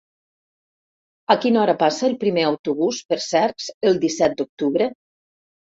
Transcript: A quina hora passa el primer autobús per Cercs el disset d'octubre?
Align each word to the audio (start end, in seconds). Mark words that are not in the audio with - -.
A 1.33 1.35
quina 1.43 1.61
hora 1.65 1.75
passa 1.83 2.09
el 2.09 2.17
primer 2.25 2.47
autobús 2.49 3.05
per 3.13 3.21
Cercs 3.29 3.73
el 3.91 4.05
disset 4.09 4.39
d'octubre? 4.43 4.95